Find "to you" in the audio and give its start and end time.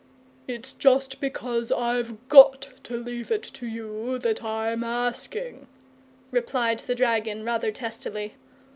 3.43-4.17